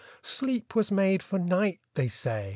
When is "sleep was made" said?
0.23-1.21